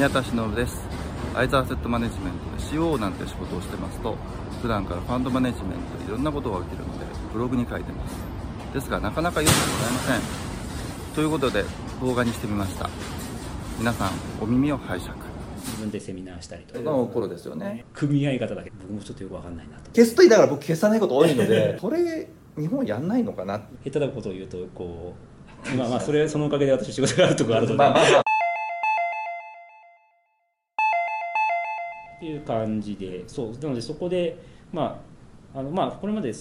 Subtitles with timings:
[0.00, 0.80] 宮田忍です。
[1.34, 4.16] アイザーセットマネジメントで CO なんて仕事をしてますと
[4.62, 7.04] 普段からファンドマネジメントでいろんなことが起きるので
[7.34, 8.14] ブログに書いてます。
[8.72, 11.14] ですがなかなか読んでもらえません。
[11.14, 11.66] ということで
[12.00, 12.88] 動画にしてみました。
[13.78, 14.10] 皆さん
[14.40, 15.12] お耳を拝借。
[15.66, 16.80] 自分でセミナーしたりとか。
[16.80, 17.84] の頃ですよね。
[17.92, 18.72] 組合方だけ。
[18.80, 19.90] 僕もちょっとよく分かんないなと。
[19.94, 23.60] 消すと言いながら僕消さないこと多いので それ日本やんないのかな。
[23.84, 25.12] 下手なことを言うとこ
[25.70, 28.29] うまあまあそれそのおかげで私仕事があるところあるので、まあまあまあ
[32.20, 34.36] っていう感じでそうなのでそこで
[34.72, 35.00] ま
[35.54, 36.34] ああのまあこれまで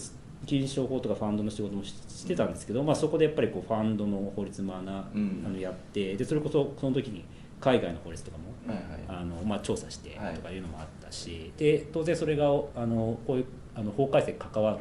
[0.46, 5.44] 金商法とかファンドの仕事もししてたんですけど、まあ、そこでやっぱりこうファンドの法律マナー、うん。
[5.46, 7.24] あのやってでそれこそその時に
[7.62, 9.22] 海外の法律とかもはいはい。
[9.22, 10.34] あの、まあ、調査してはい。
[10.34, 14.80] とかいうのもあったし、で当然それがあのこういうあの法改正に関わる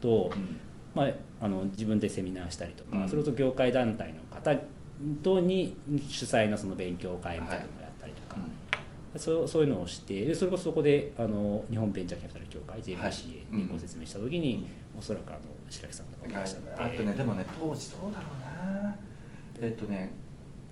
[0.00, 0.60] と、うん。
[0.94, 3.08] まあ、あの自分でセミナーしたりとか、うん。
[3.08, 4.54] それこそ業界団体の方
[5.22, 5.76] とに
[6.08, 7.81] 主催のその勉強会みたいなのをやったりとか、
[9.16, 14.66] そうそういうのをしてでそれこそそこであの日本ベンチャーキャピタル協会 JBCA にご説明した時に、
[14.98, 16.34] おそらくあの白木さんとかもい。
[16.34, 18.40] らっしゃって、あとねでもね当時どうだろう
[18.84, 18.96] な。
[19.60, 20.12] えっとね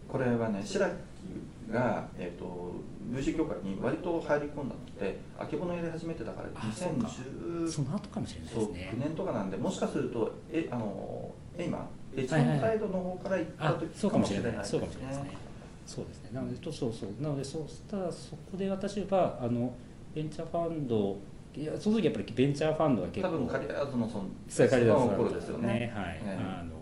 [0.09, 2.73] これはね白木が、えっと
[3.13, 7.09] VC 協会に割と入り込んだのであけぼの入れ始めてたからあそうか。
[7.09, 8.93] 2010その後かもしれないですね。
[8.95, 14.53] 9年とかなんでもしかするとえあのえ今エチオンサイドの方から行ったあ時かもしれない。
[14.65, 15.50] そうかもしれないですね
[15.87, 16.31] そうですね。
[16.33, 17.23] なのでとそうそう。
[17.23, 19.73] なのでそうしたらそこで私はあの
[20.15, 21.17] ベンチャーファンド
[21.55, 25.93] いやその時やっぱりベンチャーファンドが結構多分カリアーズのそのそうカリダーズの頃ですよね。
[25.95, 26.73] はい、ねあの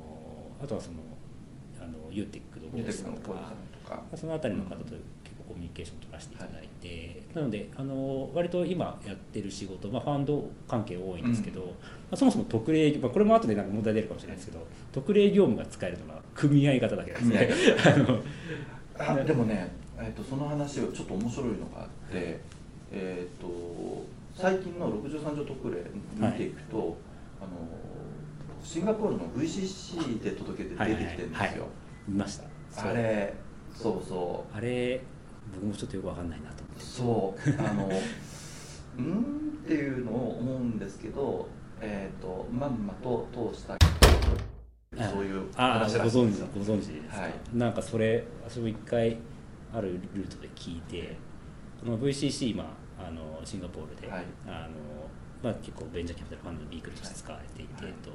[0.63, 0.99] あとはその
[1.81, 4.03] あのユーテックのユーテックのコールさんとか。
[4.15, 11.67] そのあたりの方と結構コミュニケーション取らせていただいて、なのであの割と今やってる仕事、まあ、ファンド関係多いんですけど、ま
[12.13, 17.51] あ、そもそも特例、まあ、これも後でなんか問題出るかもしれないですけど特例業務が使えるのは組合型だけですね。
[17.85, 18.21] あの
[18.99, 22.41] あでもね、えー、とその話はちょっと面白いのがあって、
[22.93, 25.77] えー、と最近の63条特例
[26.17, 26.97] 見ていくと、
[27.41, 27.51] あの
[28.63, 31.49] シンガポールの VCC で届けて出てきてるんですよ、はい。
[31.49, 31.69] はいはい
[32.09, 32.89] 見ました。
[32.89, 33.35] あれ
[33.75, 35.01] そうそあれ
[35.55, 36.83] 僕もちょっとよくわかんないなと思って。
[36.83, 37.69] うそう。
[37.69, 37.91] あの
[38.99, 41.47] うんっていうのを思うんですけど、
[41.81, 43.77] えー、とまんまと通した
[45.05, 46.47] そういうああ話ごらしいんですよ。
[46.49, 47.33] 存知ご存知ですか、はい。
[47.55, 49.17] なんかそれ私も一回
[49.73, 51.17] あるルートで聞いて
[51.81, 54.25] この VCC 今あのシンガポールで、はい。
[54.47, 55.09] あの
[55.43, 57.95] まあ、結構ベンチャーキャピタルファンドのビークルとして使われていて、はい。
[58.03, 58.11] と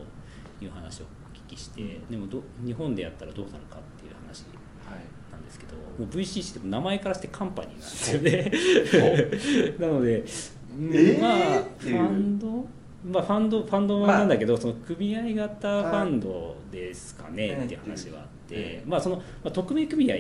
[0.64, 4.44] いう話をお聞きして、うんでもど日本でやったらどうなるかっていう話
[4.86, 5.32] はい。
[5.32, 9.78] なんですけどもう VCC って名前からしてカンパニーなんですよね。
[9.80, 10.26] なので、
[11.20, 12.66] まあファンド？
[13.06, 20.16] まあ、ファンドファンドなんだけど、その組合型ファンドですかね、はいっていう話はあって、えまあそのまあ、匿名組合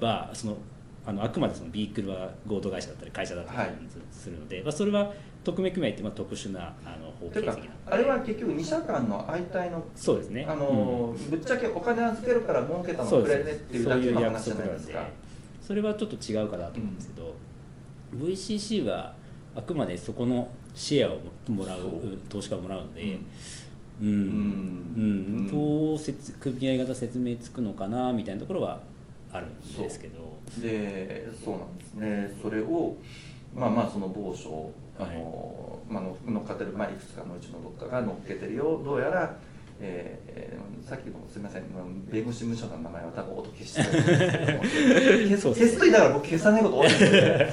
[0.00, 0.56] はその
[1.06, 3.68] あのあくまでそのビークルは合同会社だったり会社だったりはい
[4.10, 5.12] するので、まあ、それは
[5.42, 7.66] 匿名組合ってまあ特殊なあの法形跡な。
[7.86, 10.46] あれは結局2社間の相対のそうですね。
[10.48, 14.92] あのぶっちゃけお金預けるから儲けたのくれねっていうだけの話じゃないですか。
[14.94, 15.24] そういう約束なんで
[15.60, 17.34] それはちょっと違うかなと思うんですけど、
[18.16, 19.14] VCC は
[19.54, 21.80] あくまでそこのシェアをもらう
[22.28, 23.18] 投資家をもらうので、
[24.00, 24.08] うん。
[24.08, 25.46] ううん。
[25.46, 25.50] ん。
[25.50, 28.80] どう説組合型説明つくのかなみたいなところは
[29.32, 30.34] あるんですけど。
[30.60, 32.38] でそうなんですね。
[32.42, 32.96] それを
[33.54, 38.80] まあまあその某所あの、まあ、の乗っかってる、まあ、いくつかのうちのどっかが乗っけてるよ。
[38.84, 39.36] どうやら、
[39.84, 41.62] えーえーさっきのすみません
[42.12, 47.52] 弁護士務所の名前は多分音消してるんですけど消すと言いながら僕消さないこと多いので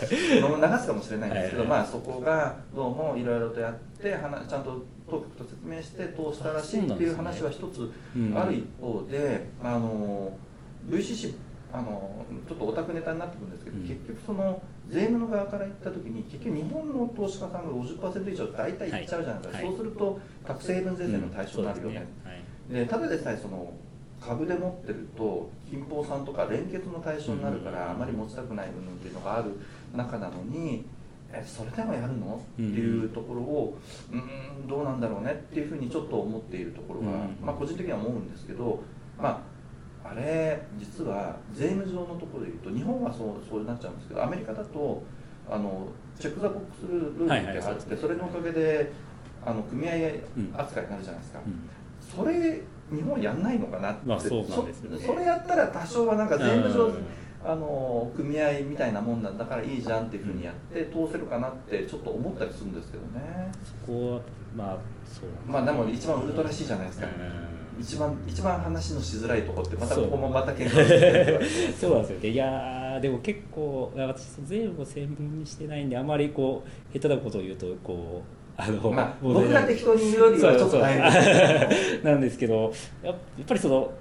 [0.67, 1.31] 流すかもしれない。
[1.31, 1.69] んですけど、はい。
[1.69, 3.23] まあそこがどうもい。
[3.23, 3.39] ろい。
[3.39, 6.85] ろとやってちゃんと当局と説明して通したらしい。
[6.85, 7.09] ってい。
[7.09, 10.33] う話は一つうんある一方で、あの
[10.89, 11.33] VCC
[11.71, 19.65] あのちょっとオタクネタになってくるんですけど、うん結局その税務の側から言った時に結局日本の投資家さんが50%以上大体いっちゃうじゃないですか、はい。
[19.67, 22.07] そうするとタックスヘイブン税制の対象になるよね、
[22.69, 23.73] うんでただでさえその
[24.21, 27.91] 株で持ってると金峰さんとか連結の対象になるから、うん。
[27.91, 29.51] あまり持ちたくない部分っていうのがある
[29.95, 30.85] 中なのに
[31.33, 32.35] えそれでもやるの？
[32.35, 33.77] ってうんいうところを
[34.11, 37.37] うーんどうなんだろうねっていうふうにちょっと思っているところが、うん。
[37.41, 38.83] まあ、個人的には思うんですけど、
[39.17, 39.39] まあ、
[40.03, 45.03] あれ実は税務上のところで言うと日本はそうそうなっちゃうんですけどアメリカだと
[45.49, 45.87] あの
[46.19, 48.91] チェック・ザ・ボックスルールってあって、それのおかげで
[49.43, 49.91] あの組合
[50.57, 51.39] 扱いになるじゃないですか。
[51.45, 52.23] うん。
[52.23, 52.61] それ
[52.91, 54.99] 日本やんないのかなって、まあそうなんですよね。
[54.99, 57.05] そそれやったら多少はなんか税務上、うん
[57.43, 63.51] あの組合みたいなもんなんだからいいじゃんっていうふうにやって通せるかなってちょっと思ったりするんですけどね。
[63.63, 64.21] そこは
[64.55, 67.07] まあそうまあでも一番ウルトラ C じゃないですか、
[67.79, 71.39] 一番一番話のしづらいところってまたここもまた喧嘩
[71.73, 72.29] そうなんですよね。
[72.29, 78.21] いやでも結構私税を専門にしてないんであまりこう下手なことを言うとこ
[78.57, 82.71] うあの、まあ、僕が適当に言うよりはちょっと大変 なんですけど
[83.01, 83.15] やっ
[83.47, 83.91] ぱりその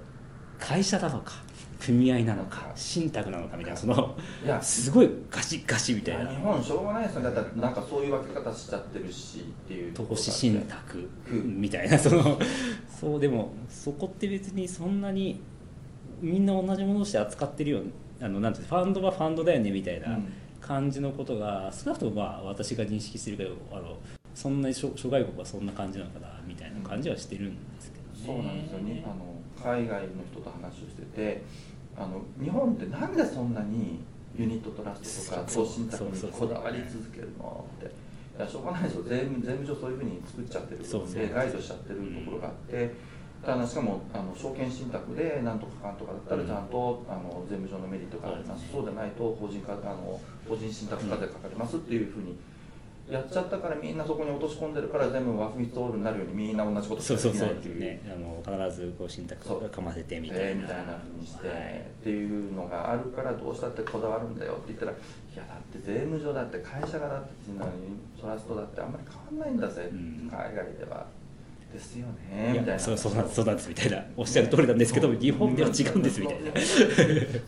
[0.59, 1.33] 会社なのか
[1.81, 4.61] 組合なのか信託なのかみたいなそのいや。
[4.61, 6.29] すごいガシガシみたいな。
[6.29, 9.93] 日本しょうがないですよねだってなんかそういう分け方しちゃってるしっていう。
[9.93, 12.39] 投資信託みたいなその
[12.87, 15.41] そうでもそこって別にそんなに
[16.21, 17.81] みんな同じものとして扱ってるよ
[18.21, 20.19] あのなんてファンドはファンドだよねみたいな
[20.61, 23.97] 感じのことが少なくともまあ私が認識してるけどあの
[24.35, 28.09] そんなに諸外国はそんな感じなのかなみたいな感じはしてるんですけどね。
[28.25, 29.03] そうなんですよね。
[29.05, 31.43] あの海外の人と話をしてて
[31.97, 33.99] あの日本ってなんでそんなに
[34.37, 38.11] ユニットトラストとか投資信託にこだわり続けるのって。
[38.37, 39.03] いやしょうがないですよ。
[39.03, 42.95] 税務税務上そういうふうに作っちゃってるので、ガイドしちゃってるところがあって。
[43.45, 52.37] ただしかもあの証券信託でなんとかかんとかだったらちゃんと、あの税務上のメリットがあります、そうでないと法人かあの法人信託課税かかりますっていうふうに
[53.11, 57.79] やっちゃったからみんなそこに落とし込んでるから全部ワーフミットオールになるようにみんな同じことしかできないっていう。
[57.79, 64.95] ねあの必ずこう信託をかませてみたいな、えー、みたいなふうにして、はい、っていうのがあるからどうしたってこだわるんだよって言ったらい
[65.35, 67.29] やだって税務上だって会社がだって
[68.19, 71.05] トラストだってあんまり変わんないんだぜ、うん、海外では。
[71.71, 72.79] ですよねみたいな。
[72.79, 74.03] そうそうなんそうなんですみたいな。
[74.17, 76.51] おっしゃる通りなんですけど日本では違うんですみたいな。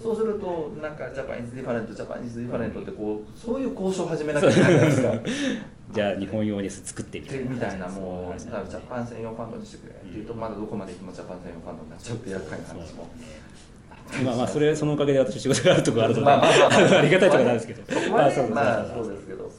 [0.02, 5.14] そうするとなんか Japan is different Japan is different ってこうそういう交渉を始めなきゃいけないじゃないですか。
[5.94, 7.52] じゃあ日本用に作ってみたいな。
[7.52, 13.10] みたいなもうジャパン専用ファンドにしてくれっていうとまだどこまで行ってもジャパン専用ファンドになっちゃうって厄介な話も。
[14.24, 17.82] まあまあそれそのおかげで私仕事があるところあるとか、まあ、ありがたいところなんですけど。
[18.12, 19.50] まあそうですけど。